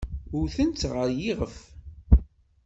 [0.39, 1.55] Wtent-tt ɣer yiɣef.